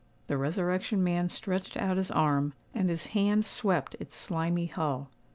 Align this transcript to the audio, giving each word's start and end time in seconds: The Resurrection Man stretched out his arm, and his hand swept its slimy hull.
The 0.25 0.35
Resurrection 0.35 1.03
Man 1.03 1.29
stretched 1.29 1.77
out 1.77 1.97
his 1.97 2.09
arm, 2.09 2.53
and 2.73 2.89
his 2.89 3.05
hand 3.13 3.45
swept 3.45 3.95
its 3.99 4.15
slimy 4.15 4.65
hull. 4.65 5.11